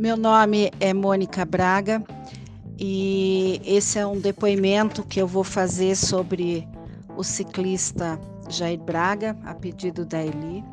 Meu 0.00 0.16
nome 0.16 0.72
é 0.80 0.94
Mônica 0.94 1.44
Braga 1.44 2.02
e 2.78 3.60
esse 3.66 3.98
é 3.98 4.06
um 4.06 4.18
depoimento 4.18 5.02
que 5.02 5.20
eu 5.20 5.26
vou 5.26 5.44
fazer 5.44 5.94
sobre 5.94 6.66
o 7.18 7.22
ciclista 7.22 8.18
Jair 8.48 8.80
Braga, 8.80 9.36
a 9.44 9.54
pedido 9.54 10.06
da 10.06 10.24
Eli, 10.24 10.64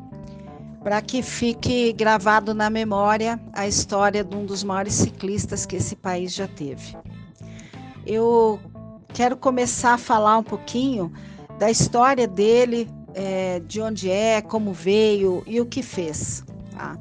para 0.82 1.02
que 1.02 1.22
fique 1.22 1.92
gravado 1.92 2.54
na 2.54 2.70
memória 2.70 3.38
a 3.52 3.68
história 3.68 4.24
de 4.24 4.34
um 4.34 4.46
dos 4.46 4.64
maiores 4.64 4.94
ciclistas 4.94 5.66
que 5.66 5.76
esse 5.76 5.94
país 5.94 6.32
já 6.32 6.48
teve. 6.48 6.96
Eu 8.06 8.58
quero 9.12 9.36
começar 9.36 9.92
a 9.92 9.98
falar 9.98 10.38
um 10.38 10.42
pouquinho 10.42 11.12
da 11.58 11.70
história 11.70 12.26
dele, 12.26 12.88
é, 13.14 13.60
de 13.60 13.78
onde 13.78 14.10
é, 14.10 14.40
como 14.40 14.72
veio 14.72 15.42
e 15.46 15.60
o 15.60 15.66
que 15.66 15.82
fez. 15.82 16.42
Tá? 16.70 16.98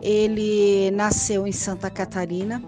Ele 0.00 0.90
nasceu 0.92 1.46
em 1.46 1.52
Santa 1.52 1.90
Catarina. 1.90 2.62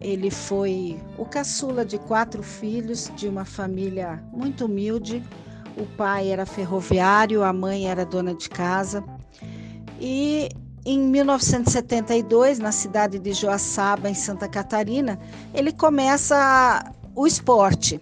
Ele 0.00 0.30
foi 0.30 1.00
o 1.16 1.24
caçula 1.24 1.84
de 1.84 1.98
quatro 1.98 2.42
filhos 2.42 3.10
de 3.16 3.26
uma 3.28 3.44
família 3.44 4.22
muito 4.32 4.66
humilde. 4.66 5.22
O 5.76 5.86
pai 5.96 6.28
era 6.28 6.46
ferroviário, 6.46 7.42
a 7.42 7.52
mãe 7.52 7.88
era 7.88 8.04
dona 8.04 8.34
de 8.34 8.48
casa. 8.48 9.02
E 10.00 10.48
em 10.84 10.98
1972, 10.98 12.58
na 12.58 12.70
cidade 12.70 13.18
de 13.18 13.32
Joaçaba, 13.32 14.10
em 14.10 14.14
Santa 14.14 14.46
Catarina, 14.46 15.18
ele 15.54 15.72
começa 15.72 16.92
o 17.14 17.26
esporte. 17.26 18.00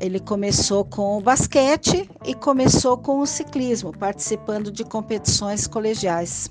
Ele 0.00 0.18
começou 0.18 0.84
com 0.84 1.18
o 1.18 1.20
basquete 1.20 2.10
e 2.24 2.34
começou 2.34 2.96
com 2.96 3.20
o 3.20 3.26
ciclismo, 3.26 3.92
participando 3.92 4.72
de 4.72 4.84
competições 4.84 5.66
colegiais. 5.66 6.50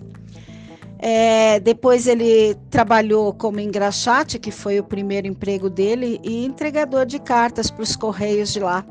É, 1.04 1.60
depois 1.60 2.06
ele 2.06 2.54
trabalhou 2.70 3.34
como 3.34 3.60
engraxate, 3.60 4.38
que 4.38 4.52
foi 4.52 4.80
o 4.80 4.84
primeiro 4.84 5.26
emprego 5.26 5.68
dele, 5.68 6.20
e 6.24 6.46
entregador 6.46 7.08
de 7.08 7.18
cartas 7.18 7.72
para 7.72 7.82
os 7.82 7.96
correios 7.96 8.54
de 8.54 8.60
lá. 8.60 8.86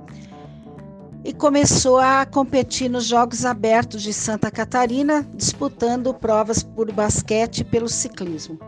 E 1.25 1.33
começou 1.33 1.99
a 1.99 2.27
competir 2.27 2.91
nos 2.91 3.05
Jogos 3.05 3.45
Abertos 3.45 4.03
de 4.03 4.13
Santa 4.13 4.51
Catarina, 4.51 5.25
disputando 5.37 6.13
provas 6.13 6.65
por 6.65 6.91
basquete 6.91 7.59
e 7.59 7.65
pelo 7.65 7.89
ciclismo. 7.89 8.59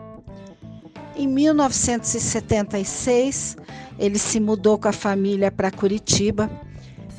Em 1.13 1.27
1976, 1.27 3.57
ele 3.99 4.17
se 4.17 4.39
mudou 4.39 4.77
com 4.77 4.87
a 4.87 4.93
família 4.93 5.51
para 5.51 5.69
Curitiba, 5.69 6.49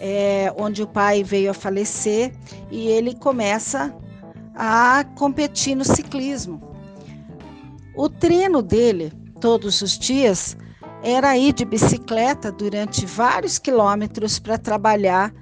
é, 0.00 0.50
onde 0.56 0.82
o 0.82 0.86
pai 0.86 1.22
veio 1.22 1.50
a 1.50 1.54
falecer, 1.54 2.32
e 2.70 2.86
ele 2.86 3.14
começa 3.14 3.94
a 4.54 5.04
competir 5.16 5.74
no 5.74 5.84
ciclismo. 5.84 6.62
O 7.96 8.08
treino 8.08 8.62
dele, 8.62 9.12
todos 9.40 9.82
os 9.82 9.98
dias, 9.98 10.56
era 11.02 11.36
ir 11.36 11.52
de 11.52 11.64
bicicleta 11.64 12.50
durante 12.50 13.04
vários 13.04 13.58
quilômetros 13.58 14.38
para 14.38 14.56
trabalhar 14.56 15.32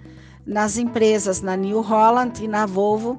nas 0.45 0.77
empresas, 0.77 1.41
na 1.41 1.57
New 1.57 1.81
Holland 1.81 2.43
e 2.45 2.49
na 2.49 2.67
Volvo, 2.67 3.19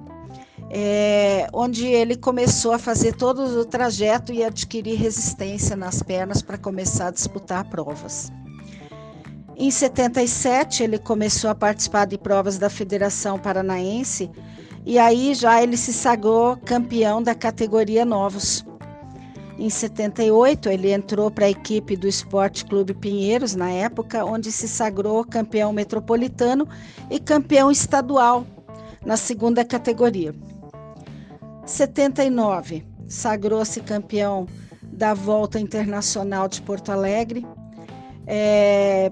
é, 0.69 1.47
onde 1.53 1.85
ele 1.85 2.17
começou 2.17 2.73
a 2.73 2.79
fazer 2.79 3.15
todo 3.15 3.43
o 3.59 3.65
trajeto 3.65 4.33
e 4.33 4.43
adquirir 4.43 4.95
resistência 4.95 5.75
nas 5.75 6.01
pernas 6.01 6.41
para 6.41 6.57
começar 6.57 7.07
a 7.07 7.11
disputar 7.11 7.63
provas. 7.69 8.31
Em 9.55 9.69
77, 9.69 10.83
ele 10.83 10.97
começou 10.97 11.49
a 11.49 11.55
participar 11.55 12.05
de 12.05 12.17
provas 12.17 12.57
da 12.57 12.69
Federação 12.69 13.37
Paranaense 13.37 14.29
e 14.85 14.99
aí 14.99 15.33
já 15.33 15.61
ele 15.61 15.77
se 15.77 15.93
sagrou 15.93 16.57
campeão 16.57 17.21
da 17.21 17.33
categoria 17.33 18.03
novos. 18.03 18.65
Em 19.57 19.69
78, 19.69 20.67
ele 20.69 20.91
entrou 20.91 21.29
para 21.29 21.45
a 21.45 21.49
equipe 21.49 21.95
do 21.95 22.07
Esporte 22.07 22.65
Clube 22.65 22.93
Pinheiros, 22.93 23.55
na 23.55 23.69
época, 23.69 24.25
onde 24.25 24.51
se 24.51 24.67
sagrou 24.67 25.23
campeão 25.23 25.71
metropolitano 25.71 26.67
e 27.09 27.19
campeão 27.19 27.69
estadual 27.71 28.45
na 29.05 29.15
segunda 29.15 29.63
categoria. 29.63 30.33
79, 31.65 32.83
sagrou-se 33.07 33.79
campeão 33.81 34.47
da 34.81 35.13
Volta 35.13 35.59
Internacional 35.59 36.47
de 36.47 36.61
Porto 36.61 36.91
Alegre. 36.91 37.45
É, 38.25 39.11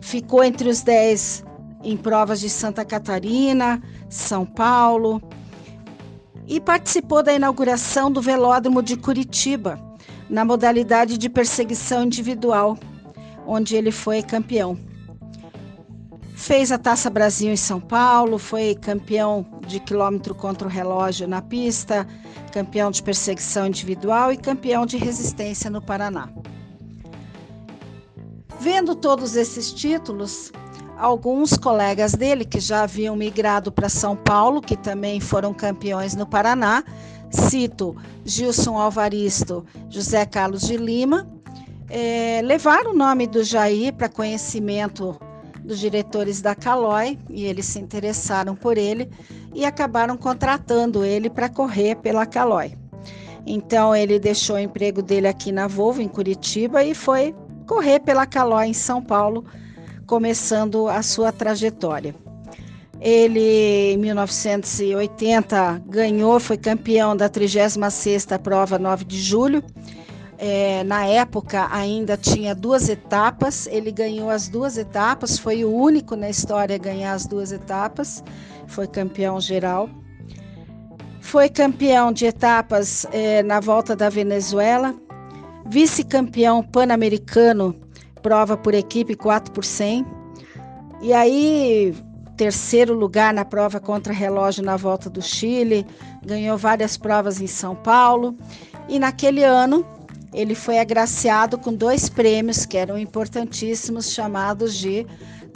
ficou 0.00 0.42
entre 0.42 0.68
os 0.68 0.82
10 0.82 1.44
em 1.82 1.96
provas 1.96 2.40
de 2.40 2.50
Santa 2.50 2.84
Catarina, 2.84 3.80
São 4.08 4.46
Paulo 4.46 5.22
e 6.46 6.60
participou 6.60 7.22
da 7.22 7.34
inauguração 7.34 8.10
do 8.10 8.22
Velódromo 8.22 8.82
de 8.82 8.96
Curitiba, 8.96 9.80
na 10.30 10.44
modalidade 10.44 11.18
de 11.18 11.28
perseguição 11.28 12.04
individual, 12.04 12.78
onde 13.46 13.76
ele 13.76 13.90
foi 13.90 14.22
campeão. 14.22 14.78
Fez 16.34 16.70
a 16.70 16.78
Taça 16.78 17.08
Brasil 17.08 17.50
em 17.50 17.56
São 17.56 17.80
Paulo, 17.80 18.38
foi 18.38 18.74
campeão 18.74 19.46
de 19.66 19.80
quilômetro 19.80 20.34
contra 20.34 20.68
o 20.68 20.70
relógio 20.70 21.26
na 21.26 21.40
pista, 21.40 22.06
campeão 22.52 22.90
de 22.90 23.02
perseguição 23.02 23.66
individual 23.66 24.32
e 24.32 24.36
campeão 24.36 24.86
de 24.86 24.96
resistência 24.96 25.70
no 25.70 25.80
Paraná. 25.80 26.28
Vendo 28.60 28.94
todos 28.94 29.36
esses 29.36 29.72
títulos, 29.72 30.52
alguns 30.96 31.56
colegas 31.56 32.12
dele 32.12 32.44
que 32.44 32.60
já 32.60 32.82
haviam 32.82 33.14
migrado 33.14 33.70
para 33.70 33.88
São 33.88 34.16
Paulo, 34.16 34.60
que 34.60 34.76
também 34.76 35.20
foram 35.20 35.52
campeões 35.52 36.14
no 36.14 36.26
Paraná, 36.26 36.82
cito 37.30 37.96
Gilson 38.24 38.76
Alvaristo, 38.78 39.64
José 39.88 40.24
Carlos 40.24 40.62
de 40.62 40.76
Lima, 40.76 41.26
é, 41.88 42.40
levaram 42.42 42.92
o 42.92 42.96
nome 42.96 43.26
do 43.26 43.44
Jair 43.44 43.92
para 43.92 44.08
conhecimento 44.08 45.18
dos 45.62 45.78
diretores 45.78 46.40
da 46.40 46.54
Calói 46.54 47.18
e 47.28 47.44
eles 47.44 47.66
se 47.66 47.78
interessaram 47.78 48.54
por 48.54 48.78
ele 48.78 49.10
e 49.54 49.64
acabaram 49.64 50.16
contratando 50.16 51.04
ele 51.04 51.28
para 51.28 51.48
correr 51.48 51.96
pela 51.96 52.24
Calói. 52.24 52.76
Então 53.44 53.94
ele 53.94 54.18
deixou 54.18 54.56
o 54.56 54.60
emprego 54.60 55.02
dele 55.02 55.28
aqui 55.28 55.52
na 55.52 55.66
Volvo 55.66 56.00
em 56.00 56.08
Curitiba 56.08 56.82
e 56.82 56.94
foi 56.94 57.34
correr 57.66 58.00
pela 58.00 58.26
Calói 58.26 58.66
em 58.66 58.74
São 58.74 59.02
Paulo 59.02 59.44
começando 60.06 60.88
a 60.88 61.02
sua 61.02 61.32
trajetória. 61.32 62.14
Ele, 63.00 63.92
em 63.92 63.98
1980, 63.98 65.82
ganhou, 65.86 66.40
foi 66.40 66.56
campeão 66.56 67.14
da 67.14 67.28
36ª 67.28 68.38
prova 68.38 68.78
9 68.78 69.04
de 69.04 69.20
julho. 69.20 69.62
É, 70.38 70.84
na 70.84 71.06
época 71.06 71.66
ainda 71.70 72.16
tinha 72.16 72.54
duas 72.54 72.88
etapas, 72.88 73.66
ele 73.66 73.90
ganhou 73.90 74.28
as 74.28 74.48
duas 74.48 74.76
etapas, 74.76 75.38
foi 75.38 75.64
o 75.64 75.74
único 75.74 76.14
na 76.14 76.28
história 76.28 76.76
a 76.76 76.78
ganhar 76.78 77.12
as 77.14 77.26
duas 77.26 77.52
etapas, 77.52 78.22
foi 78.66 78.86
campeão 78.86 79.40
geral. 79.40 79.88
Foi 81.20 81.48
campeão 81.48 82.12
de 82.12 82.26
etapas 82.26 83.06
é, 83.12 83.42
na 83.42 83.60
volta 83.60 83.96
da 83.96 84.08
Venezuela, 84.08 84.94
vice-campeão 85.66 86.62
pan-americano 86.62 87.85
prova 88.26 88.56
por 88.56 88.74
equipe 88.74 89.14
4 89.14 89.52
por 89.52 89.64
100. 89.64 90.04
E 91.00 91.12
aí, 91.12 91.94
terceiro 92.36 92.92
lugar 92.92 93.32
na 93.32 93.44
prova 93.44 93.78
contra 93.78 94.12
relógio 94.12 94.64
na 94.64 94.76
volta 94.76 95.08
do 95.08 95.22
Chile, 95.22 95.86
ganhou 96.24 96.58
várias 96.58 96.96
provas 96.96 97.40
em 97.40 97.46
São 97.46 97.76
Paulo. 97.76 98.36
E 98.88 98.98
naquele 98.98 99.44
ano, 99.44 99.86
ele 100.34 100.56
foi 100.56 100.80
agraciado 100.80 101.56
com 101.56 101.72
dois 101.72 102.08
prêmios 102.08 102.66
que 102.66 102.76
eram 102.76 102.98
importantíssimos, 102.98 104.10
chamados 104.10 104.74
de 104.74 105.06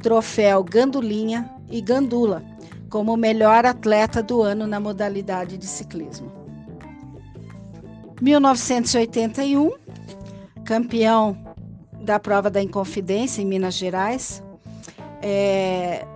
Troféu 0.00 0.62
Gandulinha 0.62 1.50
e 1.68 1.80
Gandula, 1.80 2.40
como 2.88 3.16
melhor 3.16 3.66
atleta 3.66 4.22
do 4.22 4.42
ano 4.42 4.64
na 4.64 4.78
modalidade 4.78 5.58
de 5.58 5.66
ciclismo. 5.66 6.30
1981, 8.22 9.72
campeão 10.64 11.49
da 12.00 12.18
prova 12.18 12.50
da 12.50 12.62
Inconfidência 12.62 13.42
em 13.42 13.46
Minas 13.46 13.74
Gerais. 13.74 14.42
É, 15.22 16.06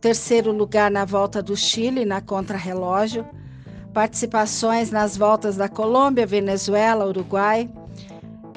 terceiro 0.00 0.52
lugar 0.52 0.90
na 0.90 1.04
volta 1.04 1.42
do 1.42 1.56
Chile, 1.56 2.04
na 2.04 2.20
contrarrelógio. 2.20 3.26
Participações 3.92 4.90
nas 4.90 5.16
voltas 5.16 5.56
da 5.56 5.68
Colômbia, 5.68 6.26
Venezuela, 6.26 7.06
Uruguai 7.06 7.70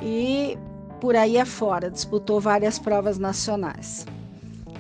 e 0.02 0.58
por 1.00 1.16
aí 1.16 1.40
afora. 1.40 1.90
Disputou 1.90 2.42
várias 2.42 2.78
provas 2.78 3.18
nacionais. 3.18 4.06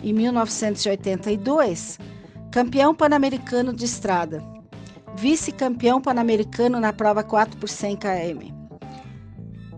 Em 0.03 0.13
1982, 0.13 1.97
campeão 2.51 2.93
pan-americano 2.93 3.73
de 3.73 3.85
estrada. 3.85 4.43
Vice-campeão 5.15 6.01
pan-americano 6.01 6.79
na 6.79 6.91
prova 6.91 7.23
4 7.23 7.57
por 7.57 7.69
100 7.69 7.97
km 7.97 8.58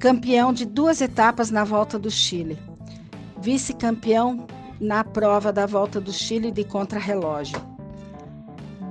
campeão 0.01 0.51
de 0.51 0.65
duas 0.65 0.99
etapas 0.99 1.51
na 1.51 1.63
Volta 1.63 1.99
do 1.99 2.09
Chile, 2.09 2.57
vice-campeão 3.39 4.47
na 4.79 5.03
prova 5.03 5.53
da 5.53 5.67
Volta 5.67 6.01
do 6.01 6.11
Chile 6.11 6.51
de 6.51 6.63
contrarrelógio, 6.63 7.61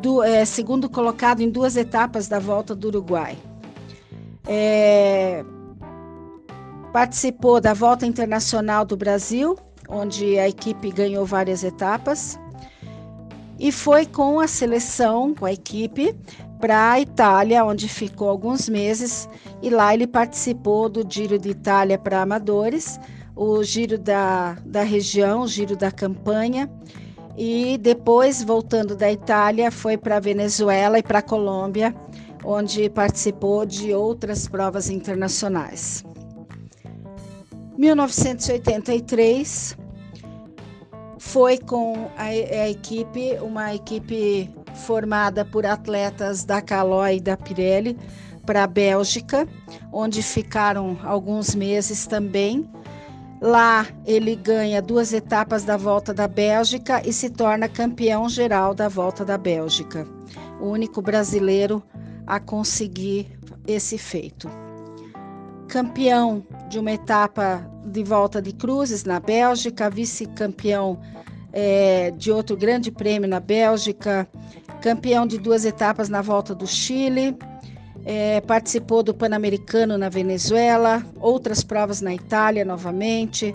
do, 0.01 0.23
é, 0.23 0.45
segundo 0.45 0.89
colocado 0.89 1.41
em 1.41 1.51
duas 1.51 1.77
etapas 1.77 2.29
da 2.29 2.39
Volta 2.39 2.75
do 2.75 2.89
Uruguai, 2.89 3.37
É, 4.47 5.45
participou 6.93 7.61
da 7.61 7.75
Volta 7.75 8.07
Internacional 8.07 8.85
do 8.85 8.97
Brasil, 8.97 9.57
onde 9.89 10.39
a 10.39 10.49
equipe 10.49 10.91
ganhou 10.91 11.27
várias 11.27 11.63
etapas. 11.63 12.39
E 13.59 13.71
foi 13.71 14.07
com 14.07 14.41
a 14.41 14.49
seleção, 14.49 15.35
com 15.35 15.45
a 15.45 15.53
equipe, 15.53 16.17
para 16.61 16.93
a 16.93 17.01
Itália, 17.01 17.65
onde 17.65 17.89
ficou 17.89 18.29
alguns 18.29 18.69
meses. 18.69 19.29
E 19.63 19.71
lá 19.71 19.95
ele 19.95 20.07
participou 20.07 20.89
do 20.89 21.05
Giro 21.09 21.39
de 21.39 21.51
Itália 21.51 21.99
para 21.99 22.23
amadores, 22.23 23.01
o 23.35 23.63
Giro 23.65 23.99
da, 23.99 24.57
da 24.65 24.83
região, 24.83 25.43
o 25.43 25.49
Giro 25.49 25.77
da 25.77 25.91
campanha. 25.91 26.71
E 27.37 27.79
depois, 27.79 28.43
voltando 28.43 28.95
da 28.95 29.11
Itália, 29.11 29.71
foi 29.71 29.97
para 29.97 30.19
a 30.19 30.21
Venezuela 30.21 30.99
e 30.99 31.03
para 31.03 31.21
a 31.21 31.23
Colômbia, 31.23 31.95
onde 32.45 32.91
participou 32.91 33.65
de 33.65 33.95
outras 33.95 34.47
provas 34.47 34.91
internacionais. 34.91 36.05
1983 37.79 39.75
foi 41.19 41.59
com 41.59 42.11
a, 42.17 42.25
a, 42.25 42.69
equipe, 42.69 43.39
uma 43.41 43.75
equipe 43.75 44.51
formada 44.81 45.45
por 45.45 45.65
atletas 45.65 46.45
da 46.45 46.61
Caloi 46.61 47.17
e 47.17 47.21
da 47.21 47.37
Pirelli 47.37 47.97
para 48.45 48.65
a 48.65 48.67
Bélgica, 48.67 49.47
onde 49.93 50.23
ficaram 50.23 50.99
alguns 51.05 51.55
meses 51.55 52.07
também. 52.07 52.69
Lá 53.41 53.87
ele 54.05 54.37
ganha 54.37 54.83
duas 54.83 55.13
etapas 55.13 55.65
da 55.65 55.77
Volta 55.77 56.13
da 56.13 56.29
Bélgica 56.29 57.01
e 57.07 57.13
se 57.13 57.31
torna 57.31 57.69
campeão 57.69 58.29
geral 58.29 58.75
da 58.75 58.89
Volta 58.89 59.25
da 59.25 59.39
Bélgica, 59.39 60.07
o 60.61 60.67
único 60.67 61.01
brasileiro 61.01 61.83
a 62.27 62.39
conseguir 62.39 63.27
esse 63.67 63.97
feito. 63.97 64.49
Campeão 65.69 66.45
de 66.69 66.79
uma 66.79 66.93
etapa 66.93 67.65
de 67.85 68.03
volta 68.03 68.43
de 68.43 68.53
cruzes 68.53 69.05
na 69.05 69.21
Bélgica, 69.21 69.89
vice-campeão 69.89 70.99
é, 71.53 72.11
de 72.13 72.31
outro 72.31 72.57
grande 72.57 72.91
prêmio 72.91 73.29
na 73.29 73.41
Bélgica, 73.41 74.29
campeão 74.81 75.27
de 75.27 75.39
duas 75.39 75.65
etapas 75.65 76.09
na 76.09 76.23
volta 76.23 76.55
do 76.55 76.67
Chile, 76.67 77.37
é, 78.05 78.41
participou 78.41 79.03
do 79.03 79.15
Pan-Americano 79.15 79.99
na 79.99 80.09
Venezuela, 80.09 81.05
outras 81.21 81.63
provas 81.63 82.01
na 82.01 82.15
Itália 82.15 82.65
novamente, 82.65 83.55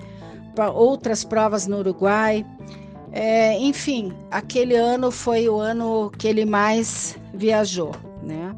outras 0.73 1.23
provas 1.23 1.67
no 1.67 1.79
Uruguai. 1.79 2.45
É, 3.11 3.57
enfim, 3.59 4.13
aquele 4.29 4.75
ano 4.75 5.09
foi 5.09 5.49
o 5.49 5.59
ano 5.59 6.11
que 6.17 6.27
ele 6.27 6.45
mais 6.45 7.17
viajou, 7.33 7.91
né? 8.21 8.55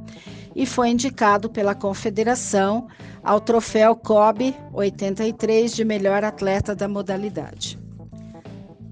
E 0.55 0.65
foi 0.65 0.89
indicado 0.89 1.49
pela 1.49 1.75
Confederação 1.75 2.87
ao 3.23 3.39
troféu 3.39 3.95
COB 3.95 4.55
83 4.73 5.75
de 5.75 5.85
melhor 5.85 6.23
atleta 6.23 6.75
da 6.75 6.87
modalidade. 6.87 7.77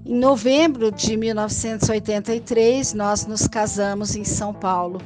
Em 0.08 0.14
novembro 0.14 0.92
de 0.92 1.16
1983, 1.16 2.94
nós 2.94 3.26
nos 3.26 3.48
casamos 3.48 4.14
em 4.14 4.22
São 4.22 4.54
Paulo. 4.54 5.02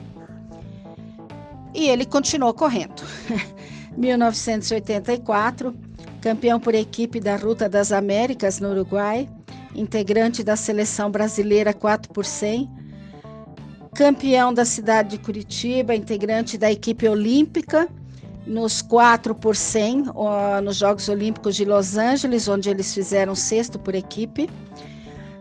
E 1.75 1.89
ele 1.89 2.05
continuou 2.05 2.53
correndo. 2.53 3.03
1984, 3.97 5.75
campeão 6.21 6.61
por 6.61 6.75
equipe 6.75 7.19
da 7.19 7.37
Ruta 7.37 7.67
das 7.67 7.93
Américas 7.93 8.61
no 8.61 8.73
Uruguai, 8.73 9.27
integrante 9.75 10.45
da 10.45 10.55
seleção 10.55 11.11
brasileira 11.11 11.73
4 11.73 12.13
por 12.13 12.27
100, 12.27 12.69
campeão 13.95 14.53
da 14.53 14.67
cidade 14.67 15.17
de 15.17 15.19
Curitiba, 15.25 15.95
integrante 15.95 16.59
da 16.59 16.71
equipe 16.71 17.09
olímpica 17.09 17.89
nos 18.47 18.83
4 18.83 19.35
por 19.35 19.57
100 19.57 20.05
nos 20.63 20.77
Jogos 20.77 21.09
Olímpicos 21.09 21.57
de 21.57 21.65
Los 21.65 21.97
Angeles, 21.97 22.49
onde 22.49 22.69
eles 22.69 22.93
fizeram 22.93 23.35
sexto 23.35 23.79
por 23.79 23.95
equipe. 23.95 24.51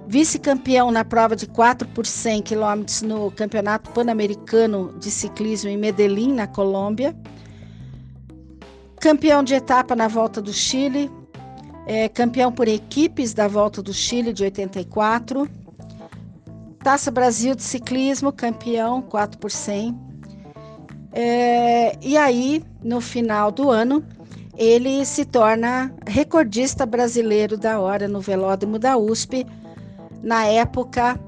Vice-campeão 0.10 0.92
na 0.92 1.06
prova 1.06 1.36
de 1.36 1.46
4 1.48 1.88
por 1.90 2.06
100 2.06 2.42
quilômetros 2.42 3.02
no 3.04 3.32
Campeonato 3.32 3.92
Pan-Americano 3.92 4.94
de 5.00 5.12
Ciclismo 5.12 5.70
em 5.70 5.78
Medellín, 5.78 6.34
na 6.34 6.48
Colômbia. 6.48 7.16
Campeão 9.00 9.44
de 9.44 9.54
etapa 9.54 9.96
na 9.96 10.08
Volta 10.08 10.42
do 10.42 10.52
Chile. 10.52 11.10
É, 11.86 12.10
campeão 12.10 12.52
por 12.52 12.68
equipes 12.68 13.34
da 13.34 13.48
Volta 13.48 13.82
do 13.82 13.94
Chile 13.94 14.34
de 14.34 14.44
84. 14.44 15.48
Taça 16.84 17.12
Brasil 17.12 17.54
de 17.54 17.62
Ciclismo, 17.64 18.34
campeão 18.34 19.02
4 19.02 19.38
por 19.38 19.52
100 19.52 20.10
é, 21.12 21.98
e 22.02 22.16
aí, 22.16 22.64
no 22.84 23.02
final 23.02 23.52
do 23.52 23.70
ano, 23.70 24.04
ele 24.56 25.06
se 25.06 25.26
torna 25.26 25.92
recordista 26.06 26.86
brasileiro 26.86 27.58
da 27.58 27.80
hora 27.80 28.08
no 28.08 28.20
velódromo 28.20 28.78
da 28.78 28.98
USP, 28.98 29.46
na 30.22 30.46
época 30.46 31.20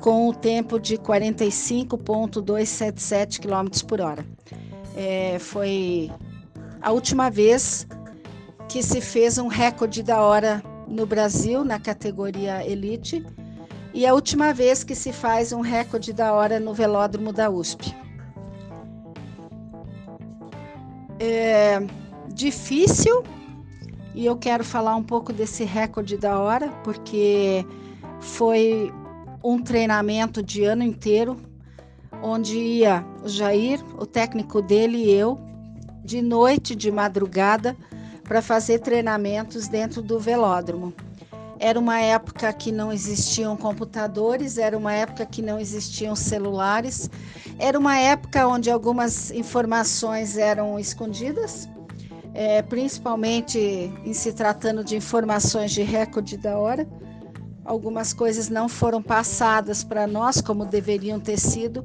com 0.00 0.28
o 0.28 0.34
tempo 0.34 0.78
de 0.78 0.96
45,277 0.98 3.40
km 3.40 3.66
por 3.86 4.00
hora. 4.00 4.24
É, 4.96 5.38
foi 5.38 6.10
a 6.80 6.90
última 6.92 7.30
vez 7.30 7.86
que 8.68 8.82
se 8.82 9.00
fez 9.00 9.38
um 9.38 9.46
recorde 9.48 10.02
da 10.02 10.20
hora 10.20 10.62
no 10.86 11.06
Brasil 11.06 11.64
na 11.64 11.80
categoria 11.80 12.66
Elite 12.66 13.24
e 13.92 14.06
a 14.06 14.14
última 14.14 14.52
vez 14.52 14.84
que 14.84 14.94
se 14.94 15.12
faz 15.12 15.52
um 15.52 15.60
recorde 15.60 16.12
da 16.12 16.32
hora 16.32 16.60
no 16.60 16.72
velódromo 16.74 17.32
da 17.32 17.50
USP. 17.50 17.92
é 21.18 21.78
difícil 22.28 23.22
e 24.14 24.26
eu 24.26 24.36
quero 24.36 24.64
falar 24.64 24.96
um 24.96 25.02
pouco 25.02 25.32
desse 25.32 25.64
recorde 25.64 26.16
da 26.16 26.38
hora, 26.38 26.68
porque 26.82 27.64
foi 28.20 28.92
um 29.42 29.62
treinamento 29.62 30.42
de 30.42 30.64
ano 30.64 30.82
inteiro, 30.82 31.36
onde 32.22 32.56
ia 32.56 33.04
o 33.22 33.28
Jair, 33.28 33.80
o 33.98 34.06
técnico 34.06 34.60
dele 34.60 34.98
e 34.98 35.10
eu, 35.10 35.38
de 36.04 36.22
noite, 36.22 36.74
de 36.74 36.90
madrugada, 36.90 37.76
para 38.24 38.42
fazer 38.42 38.80
treinamentos 38.80 39.68
dentro 39.68 40.02
do 40.02 40.18
velódromo. 40.18 40.92
Era 41.58 41.78
uma 41.78 41.98
época 42.00 42.52
que 42.52 42.70
não 42.70 42.92
existiam 42.92 43.56
computadores, 43.56 44.58
era 44.58 44.76
uma 44.76 44.92
época 44.92 45.24
que 45.24 45.40
não 45.40 45.58
existiam 45.58 46.14
celulares, 46.14 47.08
era 47.58 47.78
uma 47.78 47.98
época 47.98 48.46
onde 48.46 48.70
algumas 48.70 49.30
informações 49.30 50.36
eram 50.36 50.78
escondidas, 50.78 51.68
é, 52.34 52.60
principalmente 52.60 53.58
em 54.04 54.12
se 54.12 54.32
tratando 54.32 54.84
de 54.84 54.96
informações 54.96 55.72
de 55.72 55.82
recorde 55.82 56.36
da 56.36 56.58
hora. 56.58 56.86
Algumas 57.66 58.12
coisas 58.12 58.48
não 58.48 58.68
foram 58.68 59.02
passadas 59.02 59.82
para 59.82 60.06
nós 60.06 60.40
como 60.40 60.64
deveriam 60.64 61.18
ter 61.18 61.36
sido, 61.36 61.84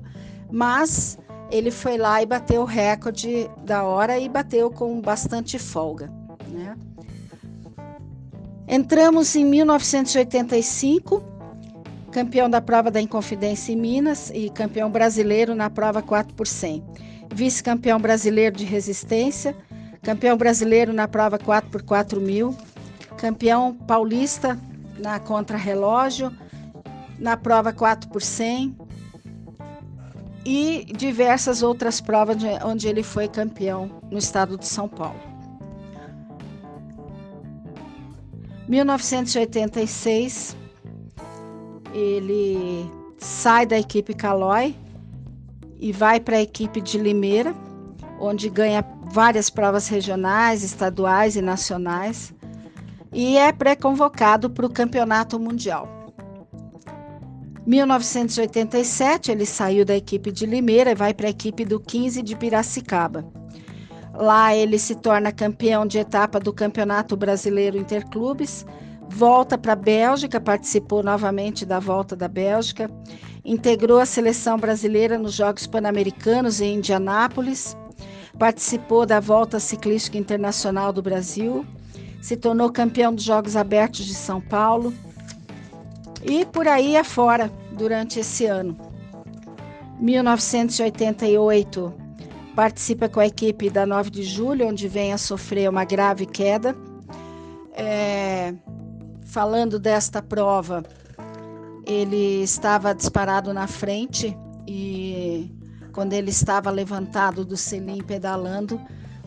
mas 0.51 1.17
ele 1.49 1.71
foi 1.71 1.97
lá 1.97 2.21
e 2.21 2.25
bateu 2.25 2.61
o 2.61 2.65
recorde 2.65 3.49
da 3.65 3.83
hora 3.83 4.19
e 4.19 4.29
bateu 4.29 4.69
com 4.69 5.01
bastante 5.01 5.57
folga. 5.57 6.11
Né? 6.47 6.77
Entramos 8.67 9.35
em 9.35 9.43
1985, 9.43 11.23
campeão 12.11 12.47
da 12.47 12.61
prova 12.61 12.91
da 12.91 13.01
Inconfidência 13.01 13.73
em 13.73 13.75
Minas 13.75 14.31
e 14.35 14.51
campeão 14.51 14.89
brasileiro 14.91 15.55
na 15.55 15.67
prova 15.67 15.99
4 16.03 16.35
por 16.35 16.45
100. 16.45 16.83
Vice-campeão 17.33 17.99
brasileiro 17.99 18.55
de 18.55 18.65
resistência, 18.65 19.55
campeão 20.03 20.37
brasileiro 20.37 20.93
na 20.93 21.07
prova 21.07 21.39
4 21.39 21.71
por 21.71 21.81
4 21.81 22.21
mil, 22.21 22.55
campeão 23.17 23.73
paulista 23.73 24.59
na 25.01 25.19
contrarrelógio, 25.19 26.31
na 27.19 27.35
prova 27.35 27.73
4 27.73 28.09
por 28.09 28.21
100 28.21 28.77
e 30.45 30.85
diversas 30.95 31.61
outras 31.61 32.01
provas 32.01 32.37
onde 32.65 32.87
ele 32.87 33.03
foi 33.03 33.27
campeão 33.27 34.01
no 34.09 34.17
estado 34.17 34.57
de 34.57 34.67
São 34.67 34.87
Paulo. 34.87 35.19
1986, 38.67 40.55
ele 41.93 42.89
sai 43.17 43.65
da 43.65 43.77
equipe 43.77 44.13
Calói 44.13 44.75
e 45.77 45.91
vai 45.91 46.19
para 46.19 46.37
a 46.37 46.41
equipe 46.41 46.79
de 46.79 46.97
Limeira, 46.97 47.53
onde 48.19 48.49
ganha 48.49 48.85
várias 49.11 49.49
provas 49.49 49.87
regionais, 49.89 50.63
estaduais 50.63 51.35
e 51.35 51.41
nacionais, 51.41 52.33
e 53.11 53.37
é 53.37 53.51
pré-convocado 53.51 54.49
para 54.49 54.65
o 54.65 54.69
Campeonato 54.69 55.39
Mundial. 55.39 55.87
1987, 57.65 59.31
ele 59.31 59.45
saiu 59.45 59.85
da 59.85 59.95
equipe 59.95 60.31
de 60.31 60.45
Limeira 60.45 60.91
e 60.91 60.95
vai 60.95 61.13
para 61.13 61.27
a 61.27 61.29
equipe 61.29 61.63
do 61.63 61.79
15 61.79 62.21
de 62.21 62.35
Piracicaba. 62.35 63.23
Lá 64.13 64.55
ele 64.55 64.79
se 64.79 64.95
torna 64.95 65.31
campeão 65.31 65.85
de 65.85 65.99
etapa 65.99 66.39
do 66.39 66.51
Campeonato 66.51 67.15
Brasileiro 67.15 67.77
Interclubes, 67.77 68.65
volta 69.09 69.57
para 69.57 69.73
a 69.73 69.75
Bélgica, 69.75 70.41
participou 70.41 71.03
novamente 71.03 71.65
da 71.65 71.79
volta 71.79 72.15
da 72.15 72.27
Bélgica, 72.27 72.89
integrou 73.45 73.99
a 73.99 74.05
seleção 74.05 74.57
brasileira 74.57 75.17
nos 75.17 75.33
Jogos 75.33 75.67
Pan-Americanos 75.67 76.61
em 76.61 76.75
Indianápolis, 76.75 77.77
participou 78.39 79.05
da 79.05 79.19
Volta 79.19 79.59
Ciclística 79.59 80.17
Internacional 80.17 80.91
do 80.91 81.01
Brasil, 81.01 81.65
se 82.21 82.37
tornou 82.37 82.71
campeão 82.71 83.13
dos 83.13 83.23
Jogos 83.23 83.55
Abertos 83.55 84.05
de 84.05 84.13
São 84.13 84.39
Paulo 84.39 84.93
e 86.23 86.45
por 86.45 86.67
aí 86.67 86.95
afora 86.95 87.51
durante 87.71 88.19
esse 88.19 88.45
ano. 88.45 88.77
1988, 89.99 91.93
participa 92.55 93.09
com 93.09 93.19
a 93.19 93.27
equipe 93.27 93.69
da 93.69 93.85
9 93.85 94.09
de 94.09 94.23
julho, 94.23 94.67
onde 94.67 94.87
vem 94.87 95.13
a 95.13 95.17
sofrer 95.17 95.69
uma 95.69 95.83
grave 95.83 96.25
queda. 96.25 96.75
É, 97.73 98.53
falando 99.25 99.79
desta 99.79 100.21
prova, 100.21 100.83
ele 101.85 102.43
estava 102.43 102.93
disparado 102.93 103.53
na 103.53 103.67
frente 103.67 104.37
e 104.67 105.51
quando 105.91 106.13
ele 106.13 106.29
estava 106.29 106.69
levantado 106.69 107.43
do 107.43 107.57
selim 107.57 108.01
pedalando, 108.01 108.79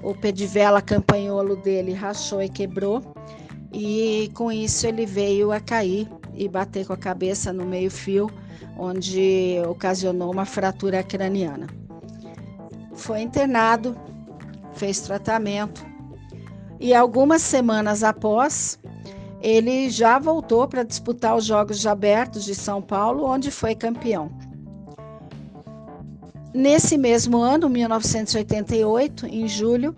o 0.04 0.14
pé 0.14 0.30
de 0.30 0.46
vela 0.46 0.82
campanholo 0.82 1.56
dele 1.56 1.94
rachou 1.94 2.42
e 2.42 2.49
quebrou 2.49 3.02
e 3.73 4.30
com 4.34 4.52
isso 4.52 4.87
ele 4.87 5.06
veio 5.06 5.50
a 5.50 5.58
cair 5.58 6.08
e 6.34 6.49
bater 6.49 6.87
com 6.87 6.92
a 6.92 6.96
cabeça 6.96 7.52
no 7.52 7.64
meio-fio, 7.64 8.30
onde 8.78 9.56
ocasionou 9.68 10.30
uma 10.30 10.44
fratura 10.44 11.02
craniana. 11.02 11.66
Foi 12.92 13.20
internado, 13.20 13.96
fez 14.75 15.00
tratamento 15.00 15.84
e 16.78 16.94
algumas 16.94 17.42
semanas 17.42 18.04
após 18.04 18.78
ele 19.40 19.90
já 19.90 20.18
voltou 20.18 20.68
para 20.68 20.84
disputar 20.84 21.37
os 21.37 21.44
Jogos 21.44 21.87
Abertos 21.87 22.44
de 22.44 22.54
São 22.54 22.80
Paulo, 22.80 23.25
onde 23.25 23.50
foi 23.50 23.75
campeão. 23.75 24.30
Nesse 26.54 26.96
mesmo 26.96 27.38
ano, 27.38 27.68
1988, 27.68 29.26
em 29.26 29.49
julho, 29.49 29.92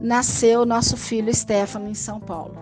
nasceu 0.00 0.64
nosso 0.64 0.96
filho 0.96 1.34
Stefano 1.34 1.88
em 1.88 1.94
São 1.94 2.20
Paulo. 2.20 2.56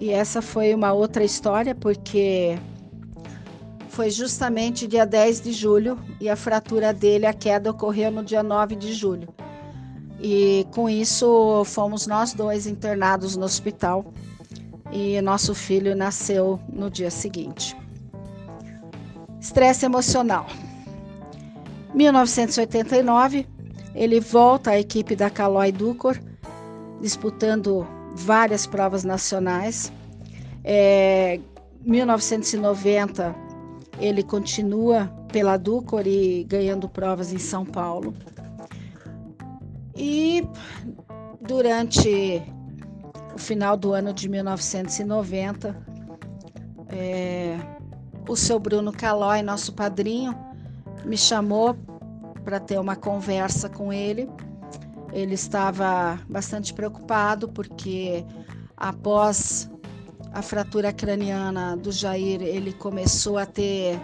E 0.00 0.08
essa 0.08 0.40
foi 0.40 0.74
uma 0.74 0.94
outra 0.94 1.22
história, 1.22 1.74
porque 1.74 2.58
foi 3.90 4.08
justamente 4.08 4.86
dia 4.86 5.04
10 5.04 5.42
de 5.42 5.52
julho 5.52 5.98
e 6.18 6.30
a 6.30 6.36
fratura 6.36 6.94
dele, 6.94 7.26
a 7.26 7.34
queda 7.34 7.70
ocorreu 7.70 8.10
no 8.10 8.24
dia 8.24 8.42
9 8.42 8.74
de 8.74 8.94
julho. 8.94 9.28
E 10.18 10.66
com 10.74 10.88
isso 10.88 11.62
fomos 11.66 12.06
nós 12.06 12.32
dois 12.32 12.66
internados 12.66 13.36
no 13.36 13.44
hospital 13.44 14.14
e 14.90 15.20
nosso 15.20 15.54
filho 15.54 15.94
nasceu 15.94 16.58
no 16.72 16.90
dia 16.90 17.10
seguinte. 17.10 17.76
Estresse 19.46 19.86
emocional. 19.86 20.44
1989, 21.94 23.46
ele 23.94 24.18
volta 24.18 24.72
à 24.72 24.80
equipe 24.80 25.14
da 25.14 25.30
Caloi 25.30 25.70
Ducor, 25.70 26.18
disputando 27.00 27.86
várias 28.16 28.66
provas 28.66 29.04
nacionais. 29.04 29.92
É, 30.64 31.38
1990 31.80 33.36
ele 34.00 34.24
continua 34.24 35.06
pela 35.30 35.56
Ducor 35.56 36.08
e 36.08 36.42
ganhando 36.42 36.88
provas 36.88 37.32
em 37.32 37.38
São 37.38 37.64
Paulo. 37.64 38.12
E 39.94 40.42
durante 41.40 42.42
o 43.32 43.38
final 43.38 43.76
do 43.76 43.92
ano 43.92 44.12
de 44.12 44.28
1990, 44.28 45.86
é, 46.88 47.75
o 48.28 48.36
seu 48.36 48.58
Bruno 48.58 48.92
Calói, 48.92 49.42
nosso 49.42 49.72
padrinho, 49.72 50.36
me 51.04 51.16
chamou 51.16 51.76
para 52.44 52.60
ter 52.60 52.78
uma 52.78 52.96
conversa 52.96 53.68
com 53.68 53.92
ele 53.92 54.28
ele 55.16 55.34
estava 55.34 56.20
bastante 56.28 56.74
preocupado 56.74 57.48
porque 57.48 58.22
após 58.76 59.70
a 60.32 60.42
fratura 60.42 60.92
craniana 60.92 61.74
do 61.74 61.90
Jair, 61.90 62.42
ele 62.42 62.72
começou 62.74 63.38
a 63.38 63.46
ter 63.46 63.98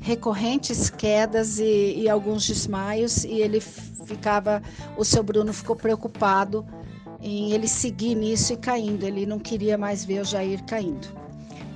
recorrentes 0.00 0.88
quedas 0.88 1.58
e, 1.58 1.96
e, 1.98 2.08
alguns 2.08 2.46
desmaios 2.46 3.24
e 3.24 3.40
ele 3.40 3.60
ficava, 3.60 4.62
o 4.96 5.04
seu 5.04 5.22
Bruno 5.22 5.52
ficou 5.52 5.76
preocupado 5.76 6.64
em 7.20 7.52
ele 7.52 7.68
seguir 7.68 8.14
nisso 8.14 8.54
e 8.54 8.56
caindo. 8.56 9.04
Ele 9.04 9.26
não 9.26 9.38
queria 9.38 9.76
mais 9.76 10.06
ver 10.06 10.22
o 10.22 10.24
Jair 10.24 10.64
caindo. 10.64 11.08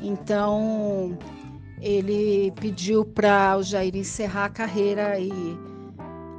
Então 0.00 1.18
ele 1.80 2.52
pediu 2.60 3.04
para 3.04 3.56
o 3.56 3.62
Jair 3.62 3.96
encerrar 3.96 4.46
a 4.46 4.50
carreira 4.50 5.18
e 5.18 5.30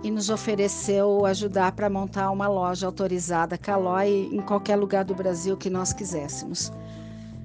e 0.03 0.09
nos 0.09 0.29
ofereceu 0.29 1.25
ajudar 1.25 1.73
para 1.73 1.89
montar 1.89 2.31
uma 2.31 2.47
loja 2.47 2.87
autorizada 2.87 3.57
Calói 3.57 4.29
em 4.31 4.41
qualquer 4.41 4.75
lugar 4.75 5.05
do 5.05 5.13
Brasil 5.13 5.55
que 5.55 5.69
nós 5.69 5.93
quiséssemos. 5.93 6.71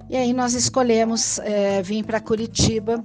E 0.08 0.16
aí 0.16 0.32
nós 0.32 0.54
escolhemos 0.54 1.38
é, 1.40 1.82
vir 1.82 2.04
para 2.04 2.20
Curitiba 2.20 3.02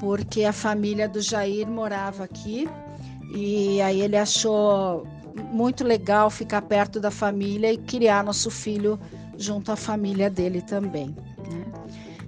porque 0.00 0.44
a 0.44 0.52
família 0.52 1.08
do 1.08 1.20
Jair 1.20 1.68
morava 1.68 2.24
aqui 2.24 2.68
e 3.32 3.80
aí 3.80 4.00
ele 4.00 4.16
achou 4.16 5.06
muito 5.52 5.84
legal 5.84 6.30
ficar 6.30 6.62
perto 6.62 6.98
da 6.98 7.10
família 7.10 7.72
e 7.72 7.78
criar 7.78 8.24
nosso 8.24 8.50
filho 8.50 8.98
junto 9.36 9.70
à 9.70 9.76
família 9.76 10.28
dele 10.28 10.60
também. 10.62 11.14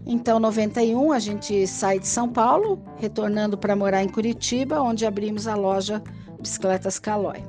Então, 0.06 0.38
91 0.38 1.10
a 1.10 1.18
gente 1.18 1.66
sai 1.66 1.98
de 1.98 2.06
São 2.06 2.28
Paulo, 2.28 2.80
retornando 2.96 3.58
para 3.58 3.74
morar 3.74 4.04
em 4.04 4.08
Curitiba, 4.08 4.80
onde 4.80 5.04
abrimos 5.04 5.48
a 5.48 5.56
loja 5.56 6.02
bicicletas 6.40 6.98
Caloi. 6.98 7.42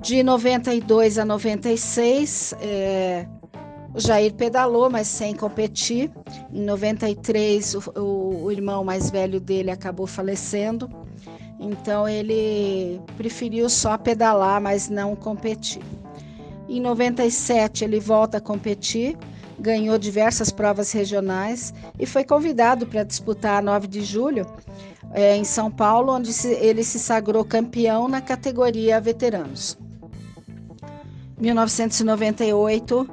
De 0.00 0.22
92 0.22 1.18
a 1.18 1.24
96, 1.24 2.54
é, 2.60 3.26
o 3.94 4.00
Jair 4.00 4.32
pedalou, 4.34 4.88
mas 4.88 5.06
sem 5.06 5.34
competir. 5.34 6.10
Em 6.52 6.62
93, 6.62 7.74
o, 7.74 8.00
o, 8.00 8.44
o 8.44 8.52
irmão 8.52 8.84
mais 8.84 9.10
velho 9.10 9.40
dele 9.40 9.70
acabou 9.70 10.06
falecendo. 10.06 10.88
Então 11.60 12.08
ele 12.08 13.00
preferiu 13.16 13.68
só 13.68 13.96
pedalar, 13.96 14.60
mas 14.60 14.88
não 14.88 15.14
competir. 15.14 15.82
Em 16.68 16.80
97 16.80 17.84
ele 17.84 18.00
volta 18.00 18.38
a 18.38 18.40
competir, 18.40 19.16
ganhou 19.58 19.98
diversas 19.98 20.50
provas 20.50 20.92
regionais 20.92 21.72
e 21.98 22.06
foi 22.06 22.24
convidado 22.24 22.86
para 22.86 23.04
disputar 23.04 23.58
a 23.58 23.62
9 23.62 23.86
de 23.86 24.02
julho 24.02 24.46
é, 25.12 25.36
em 25.36 25.44
São 25.44 25.70
Paulo, 25.70 26.12
onde 26.12 26.32
se, 26.32 26.48
ele 26.54 26.82
se 26.82 26.98
sagrou 26.98 27.44
campeão 27.44 28.08
na 28.08 28.20
categoria 28.20 29.00
veteranos. 29.00 29.78
1998 31.38 33.08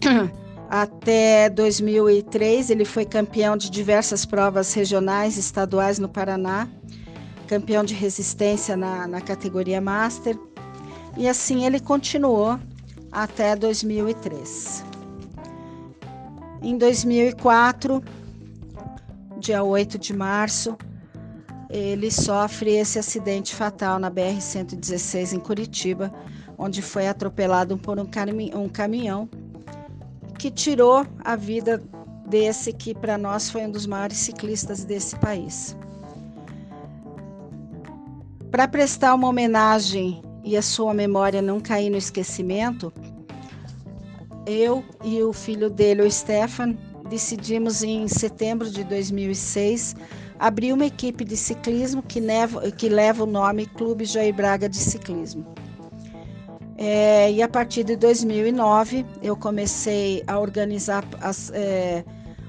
até 0.68 1.48
2003, 1.48 2.70
ele 2.70 2.84
foi 2.84 3.04
campeão 3.04 3.56
de 3.56 3.70
diversas 3.70 4.24
provas 4.24 4.72
regionais, 4.74 5.36
estaduais 5.36 5.98
no 5.98 6.08
Paraná, 6.08 6.68
campeão 7.46 7.84
de 7.84 7.94
resistência 7.94 8.76
na, 8.76 9.06
na 9.06 9.20
categoria 9.20 9.80
Master, 9.80 10.36
e 11.16 11.28
assim 11.28 11.64
ele 11.64 11.78
continuou 11.78 12.58
até 13.12 13.54
2003. 13.54 14.93
Em 16.64 16.78
2004, 16.78 18.02
dia 19.38 19.62
8 19.62 19.98
de 19.98 20.14
março, 20.14 20.74
ele 21.68 22.10
sofre 22.10 22.70
esse 22.70 22.98
acidente 22.98 23.54
fatal 23.54 23.98
na 23.98 24.10
BR-116 24.10 25.34
em 25.34 25.40
Curitiba, 25.40 26.10
onde 26.56 26.80
foi 26.80 27.06
atropelado 27.06 27.76
por 27.76 27.98
um, 27.98 28.06
um 28.54 28.68
caminhão 28.70 29.28
que 30.38 30.50
tirou 30.50 31.06
a 31.22 31.36
vida 31.36 31.82
desse 32.26 32.72
que 32.72 32.94
para 32.94 33.18
nós 33.18 33.50
foi 33.50 33.66
um 33.66 33.70
dos 33.70 33.84
maiores 33.84 34.16
ciclistas 34.16 34.84
desse 34.84 35.16
país. 35.16 35.76
Para 38.50 38.66
prestar 38.66 39.12
uma 39.14 39.28
homenagem 39.28 40.22
e 40.42 40.56
a 40.56 40.62
sua 40.62 40.94
memória 40.94 41.42
não 41.42 41.60
cair 41.60 41.90
no 41.90 41.98
esquecimento, 41.98 42.90
eu 44.46 44.84
e 45.02 45.22
o 45.22 45.32
filho 45.32 45.70
dele, 45.70 46.02
o 46.02 46.10
Stefan, 46.10 46.76
decidimos 47.08 47.82
em 47.82 48.08
setembro 48.08 48.70
de 48.70 48.84
2006 48.84 49.94
abriu 50.38 50.74
uma 50.74 50.86
equipe 50.86 51.24
de 51.24 51.36
ciclismo 51.36 52.02
que, 52.02 52.20
neva, 52.20 52.70
que 52.70 52.88
leva 52.88 53.24
o 53.24 53.26
nome 53.26 53.66
Clube 53.66 54.04
Jair 54.04 54.34
Braga 54.34 54.68
de 54.68 54.76
Ciclismo. 54.76 55.46
É, 56.76 57.30
e 57.30 57.40
a 57.40 57.48
partir 57.48 57.84
de 57.84 57.96
2009 57.96 59.06
eu 59.22 59.36
comecei 59.36 60.24
a 60.26 60.38
organizar 60.38 61.04
as, 61.20 61.50
é, 61.54 62.04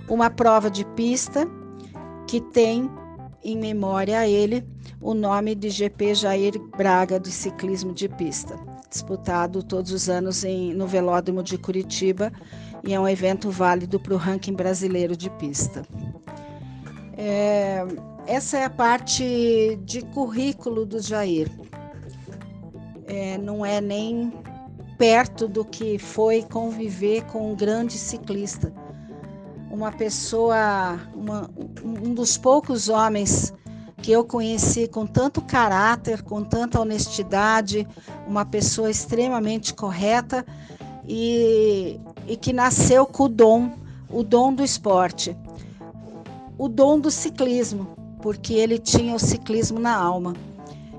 uma 0.09 0.29
prova 0.29 0.69
de 0.69 0.83
pista 0.87 1.47
que 2.27 2.41
tem 2.41 2.89
em 3.43 3.55
memória 3.55 4.19
a 4.19 4.27
ele 4.27 4.65
o 5.05 5.13
nome 5.13 5.53
de 5.53 5.69
GP 5.69 6.15
Jair 6.15 6.59
Braga 6.75 7.19
de 7.19 7.31
Ciclismo 7.31 7.93
de 7.93 8.09
Pista, 8.09 8.57
disputado 8.89 9.61
todos 9.61 9.91
os 9.91 10.09
anos 10.09 10.43
em, 10.43 10.73
no 10.73 10.87
Velódromo 10.87 11.43
de 11.43 11.59
Curitiba 11.59 12.33
e 12.83 12.91
é 12.91 12.99
um 12.99 13.07
evento 13.07 13.51
válido 13.51 13.99
para 13.99 14.15
o 14.15 14.17
ranking 14.17 14.53
brasileiro 14.53 15.15
de 15.15 15.29
pista. 15.29 15.83
É, 17.15 17.85
essa 18.25 18.57
é 18.57 18.63
a 18.63 18.69
parte 18.69 19.79
de 19.85 20.01
currículo 20.05 20.87
do 20.87 20.99
Jair. 20.99 21.51
É, 23.05 23.37
não 23.37 23.63
é 23.63 23.79
nem 23.79 24.33
perto 24.97 25.47
do 25.47 25.63
que 25.63 25.99
foi 25.99 26.41
conviver 26.41 27.23
com 27.25 27.51
um 27.51 27.55
grande 27.55 27.95
ciclista. 27.95 28.73
Uma 29.69 29.91
pessoa, 29.91 30.99
uma, 31.13 31.47
um 31.83 32.11
dos 32.11 32.39
poucos 32.39 32.89
homens 32.89 33.53
que 34.05 34.11
eu 34.11 34.23
conheci 34.23 34.87
com 34.87 35.03
tanto 35.07 35.41
caráter, 35.41 36.21
com 36.21 36.43
tanta 36.43 36.79
honestidade, 36.79 37.87
uma 38.27 38.45
pessoa 38.45 38.91
extremamente 38.91 39.73
correta 39.73 40.45
e, 41.07 41.99
e 42.27 42.37
que 42.37 42.53
nasceu 42.53 43.07
com 43.07 43.23
o 43.23 43.27
dom, 43.27 43.71
o 44.07 44.21
dom 44.21 44.53
do 44.53 44.63
esporte, 44.63 45.35
o 46.55 46.69
dom 46.69 46.99
do 46.99 47.09
ciclismo, 47.09 47.97
porque 48.21 48.53
ele 48.53 48.77
tinha 48.77 49.15
o 49.15 49.19
ciclismo 49.19 49.79
na 49.79 49.95
alma. 49.97 50.35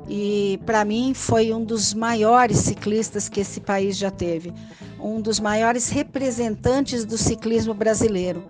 E 0.09 0.59
para 0.67 0.85
mim 0.85 1.15
foi 1.15 1.55
um 1.55 1.65
dos 1.65 1.95
maiores 1.95 2.59
ciclistas 2.59 3.29
que 3.29 3.39
esse 3.39 3.61
país 3.61 3.97
já 3.97 4.11
teve, 4.11 4.53
um 5.01 5.21
dos 5.21 5.39
maiores 5.39 5.91
representantes 5.91 7.05
do 7.05 7.17
ciclismo 7.17 7.73
brasileiro, 7.73 8.43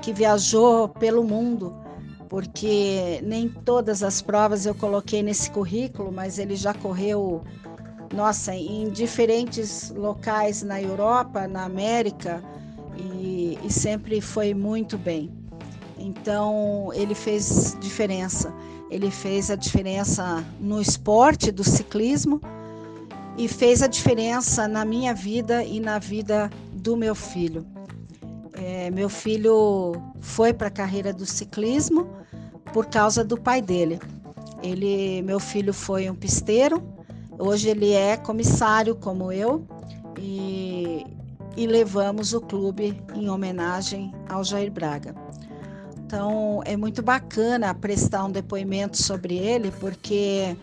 que 0.00 0.14
viajou 0.14 0.88
pelo 0.88 1.22
mundo, 1.22 1.76
porque 2.28 3.20
nem 3.22 3.48
todas 3.48 4.02
as 4.02 4.20
provas 4.20 4.66
eu 4.66 4.74
coloquei 4.74 5.22
nesse 5.22 5.50
currículo, 5.50 6.12
mas 6.12 6.38
ele 6.38 6.56
já 6.56 6.74
correu, 6.74 7.42
nossa, 8.14 8.54
em 8.54 8.90
diferentes 8.90 9.90
locais 9.90 10.62
na 10.62 10.80
Europa, 10.80 11.48
na 11.48 11.64
América, 11.64 12.42
e, 12.96 13.58
e 13.64 13.72
sempre 13.72 14.20
foi 14.20 14.52
muito 14.52 14.98
bem. 14.98 15.32
Então 15.98 16.90
ele 16.94 17.14
fez 17.14 17.76
diferença. 17.80 18.52
Ele 18.90 19.10
fez 19.10 19.50
a 19.50 19.56
diferença 19.56 20.44
no 20.60 20.80
esporte 20.80 21.50
do 21.50 21.62
ciclismo 21.62 22.40
e 23.36 23.46
fez 23.46 23.82
a 23.82 23.86
diferença 23.86 24.66
na 24.66 24.84
minha 24.84 25.14
vida 25.14 25.62
e 25.62 25.78
na 25.78 25.98
vida 25.98 26.50
do 26.72 26.96
meu 26.96 27.14
filho. 27.14 27.66
É, 28.60 28.90
meu 28.90 29.08
filho 29.08 29.92
foi 30.20 30.52
para 30.52 30.66
a 30.66 30.70
carreira 30.70 31.12
do 31.12 31.24
ciclismo 31.24 32.08
por 32.72 32.86
causa 32.86 33.22
do 33.22 33.36
pai 33.36 33.62
dele. 33.62 34.00
Ele, 34.62 35.22
meu 35.22 35.38
filho 35.38 35.72
foi 35.72 36.10
um 36.10 36.14
pisteiro, 36.14 36.82
hoje 37.38 37.68
ele 37.68 37.92
é 37.92 38.16
comissário 38.16 38.96
como 38.96 39.30
eu 39.30 39.64
e, 40.18 41.06
e 41.56 41.66
levamos 41.66 42.32
o 42.34 42.40
clube 42.40 43.00
em 43.14 43.30
homenagem 43.30 44.12
ao 44.28 44.42
Jair 44.42 44.72
Braga. 44.72 45.14
Então 46.04 46.60
é 46.64 46.76
muito 46.76 47.00
bacana 47.00 47.72
prestar 47.72 48.24
um 48.24 48.30
depoimento 48.30 49.00
sobre 49.00 49.36
ele, 49.36 49.70
porque 49.78 50.56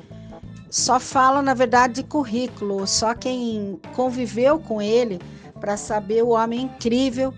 só 0.70 1.00
fala, 1.00 1.42
na 1.42 1.54
verdade, 1.54 1.94
de 1.94 2.04
currículo, 2.04 2.86
só 2.86 3.14
quem 3.14 3.80
conviveu 3.96 4.60
com 4.60 4.82
ele 4.82 5.20
para 5.62 5.78
saber 5.78 6.24
o 6.24 6.30
homem 6.30 6.64
incrível, 6.64 7.34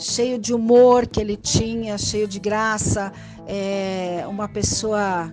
cheio 0.00 0.38
de 0.38 0.52
humor 0.54 1.06
que 1.06 1.20
ele 1.20 1.36
tinha, 1.36 1.96
cheio 1.98 2.26
de 2.26 2.40
graça, 2.40 3.12
é, 3.46 4.24
uma 4.28 4.48
pessoa 4.48 5.32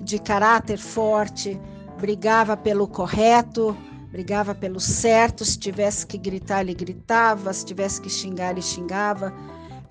de 0.00 0.18
caráter 0.18 0.78
forte, 0.78 1.60
brigava 1.98 2.56
pelo 2.56 2.86
correto, 2.86 3.76
brigava 4.10 4.54
pelo 4.54 4.80
certo, 4.80 5.44
se 5.44 5.58
tivesse 5.58 6.06
que 6.06 6.16
gritar, 6.16 6.60
ele 6.60 6.74
gritava, 6.74 7.52
se 7.52 7.66
tivesse 7.66 8.00
que 8.00 8.08
xingar, 8.08 8.52
ele 8.52 8.62
xingava 8.62 9.32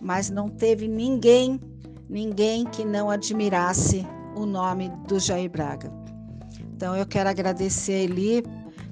mas 0.05 0.29
não 0.29 0.49
teve 0.49 0.87
ninguém, 0.87 1.59
ninguém 2.07 2.65
que 2.65 2.85
não 2.85 3.09
admirasse 3.09 4.05
o 4.35 4.45
nome 4.45 4.91
do 5.07 5.19
Jair 5.19 5.49
Braga. 5.49 5.91
Então 6.75 6.95
eu 6.95 7.07
quero 7.07 7.27
agradecer 7.27 7.93
a 7.93 8.03
Eli 8.03 8.43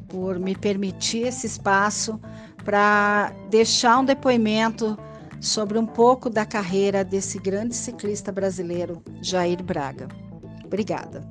por 0.08 0.40
me 0.40 0.56
permitir 0.56 1.28
esse 1.28 1.46
espaço 1.46 2.20
para 2.66 3.32
deixar 3.52 4.00
um 4.00 4.06
depoimento 4.06 4.98
sobre 5.44 5.78
um 5.78 5.86
pouco 5.86 6.30
da 6.30 6.46
carreira 6.46 7.04
desse 7.04 7.38
grande 7.38 7.76
ciclista 7.76 8.32
brasileiro, 8.32 9.04
Jair 9.22 9.62
Braga. 9.62 10.08
Obrigada. 10.64 11.22